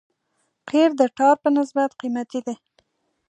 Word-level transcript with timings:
قیر 0.69 0.89
د 0.99 1.01
ټار 1.17 1.35
په 1.43 1.49
نسبت 1.57 1.89
قیمتي 1.99 2.39
دی 2.45 2.55